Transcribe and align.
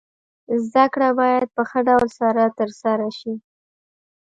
زده 0.69 0.85
کړه 0.93 1.09
باید 1.19 1.45
په 1.55 1.61
ښه 1.69 1.79
ډول 1.87 2.07
سره 2.19 2.43
تر 2.59 2.69
سره 2.81 3.05
سي. 3.19 3.33